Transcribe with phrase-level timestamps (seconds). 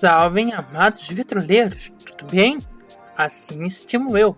[0.00, 2.58] Salvem, amados vitroleiros, tudo bem?
[3.14, 4.34] Assim estimo eu.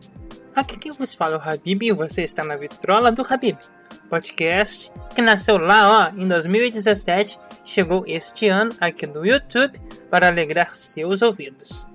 [0.57, 3.57] Aqui quem vos fala é o Habib e você está na Vitrola do Habib,
[4.11, 9.81] podcast que nasceu lá ó, em 2017 chegou este ano aqui no YouTube
[10.11, 11.87] para alegrar seus ouvidos.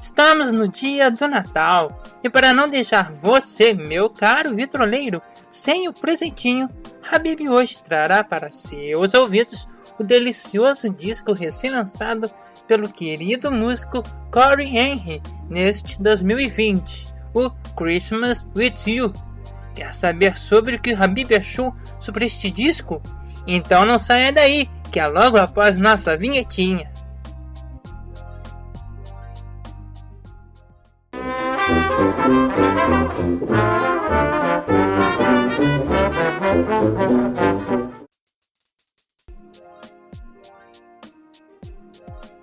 [0.00, 5.20] Estamos no dia do Natal e para não deixar você, meu caro vitroleiro,
[5.50, 6.70] sem o presentinho,
[7.12, 9.68] Habib hoje trará para seus ouvidos
[9.98, 12.30] o delicioso disco recém-lançado
[12.66, 19.14] pelo querido músico Corey Henry neste 2020, o Christmas With You.
[19.74, 23.00] Quer saber sobre o que Habib achou sobre este disco?
[23.46, 26.90] Então não saia daí, que é logo após nossa vinhetinha.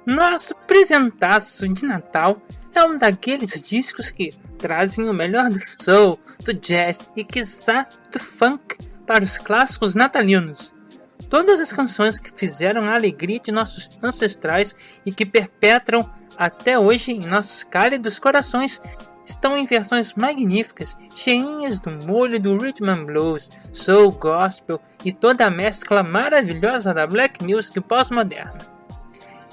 [0.06, 2.42] Nosso presentaço de Natal
[2.76, 8.20] é um daqueles discos que trazem o melhor do soul, do jazz e quiçá do
[8.20, 8.78] funk
[9.08, 10.76] para os clássicos natalinos.
[11.30, 17.14] Todas as canções que fizeram a alegria de nossos ancestrais e que perpetram até hoje
[17.14, 18.82] em nossos cálidos corações
[19.26, 25.46] estão em versões magníficas, cheinhas do molho do rhythm and blues, soul, gospel e toda
[25.46, 28.73] a mescla maravilhosa da black music pós-moderna.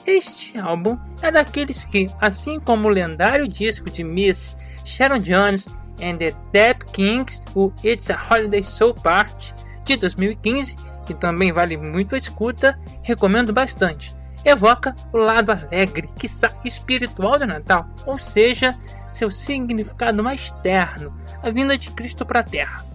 [0.07, 5.69] Este álbum é daqueles que, assim como o lendário disco de Miss Sharon Jones
[6.03, 11.77] and the Depp Kings, o It's a Holiday Soul Part de 2015, que também vale
[11.77, 14.15] muito a escuta, recomendo bastante.
[14.43, 16.29] Evoca o lado alegre, que
[16.65, 18.79] espiritual do Natal, ou seja,
[19.13, 21.13] seu significado mais terno,
[21.43, 22.87] a vinda de Cristo para a Terra.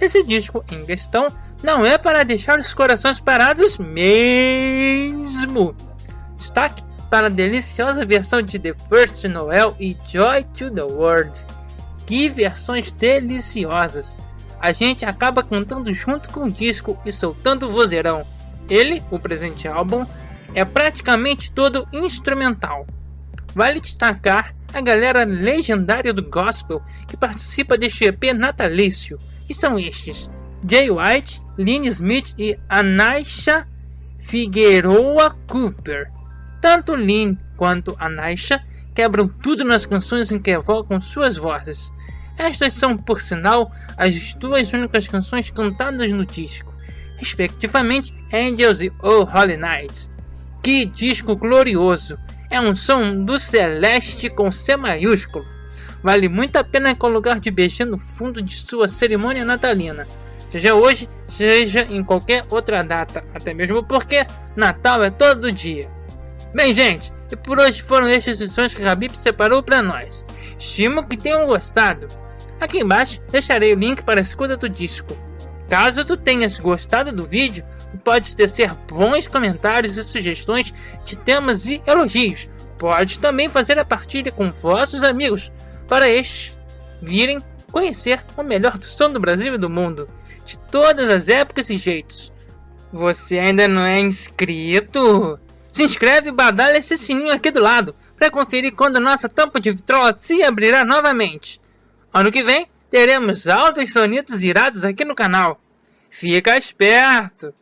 [0.00, 1.28] Esse disco em questão
[1.62, 5.76] não é para deixar os corações parados mesmo
[6.42, 11.32] destaque para a deliciosa versão de The First Noel e Joy to the World.
[12.04, 14.16] Que versões deliciosas!
[14.60, 18.26] A gente acaba cantando junto com o disco e soltando o vozeirão.
[18.68, 20.04] Ele, o presente álbum,
[20.54, 22.86] é praticamente todo instrumental.
[23.54, 30.30] Vale destacar a galera legendária do gospel que participa deste EP natalício, que são estes:
[30.68, 33.66] Jay White, Lynn Smith e Anaisha
[34.20, 36.10] Figueroa Cooper.
[36.62, 38.62] Tanto Lin quanto a Naisha
[38.94, 41.92] quebram tudo nas canções em que evocam suas vozes.
[42.38, 46.72] Estas são, por sinal, as duas únicas canções cantadas no disco,
[47.16, 50.08] respectivamente Angels e Oh Holy Night.
[50.62, 52.16] Que disco glorioso!
[52.48, 55.44] É um som do celeste com C maiúsculo.
[56.00, 60.06] Vale muito a pena colocar de beijinho no fundo de sua cerimônia natalina,
[60.48, 64.24] seja hoje, seja em qualquer outra data, até mesmo porque
[64.54, 65.88] Natal é todo dia.
[66.54, 70.22] Bem, gente, e por hoje foram estas sessões que a Habib separou para nós.
[70.58, 72.06] Estimo que tenham gostado.
[72.60, 75.16] Aqui embaixo deixarei o link para a escuta do disco.
[75.66, 80.74] Caso tu tenhas gostado do vídeo, tu podes tecer bons comentários e sugestões
[81.06, 82.50] de temas e elogios.
[82.78, 85.50] Pode também fazer a partilha com vossos amigos,
[85.88, 86.54] para estes
[87.00, 87.40] virem
[87.70, 90.06] conhecer o melhor do som do Brasil e do mundo,
[90.44, 92.30] de todas as épocas e jeitos.
[92.92, 95.40] Você ainda não é inscrito?
[95.72, 99.72] Se inscreve e badalha esse sininho aqui do lado para conferir quando nossa tampa de
[99.72, 101.60] vitrola se abrirá novamente.
[102.12, 105.58] Ano que vem teremos altos sonidos irados aqui no canal.
[106.10, 107.54] Fica esperto!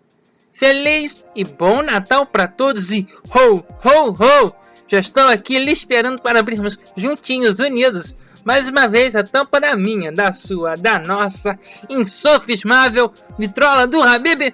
[0.53, 4.55] Feliz e bom Natal para todos e ho, ho, ho!
[4.89, 9.77] Já estou aqui lhe esperando para abrirmos juntinhos, unidos, mais uma vez a tampa da
[9.77, 11.57] minha, da sua, da nossa
[11.89, 14.53] insofismável vitrola do Habib